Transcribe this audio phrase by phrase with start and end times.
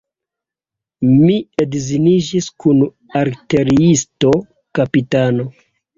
[1.09, 2.81] Mi edziniĝis kun
[3.21, 4.33] artileriisto,
[4.81, 5.47] kapitano.